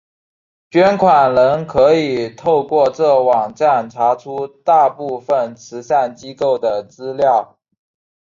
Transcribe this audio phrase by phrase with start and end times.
[0.71, 7.59] 捐款人可以透过这网站查出大部份慈善机构的资料。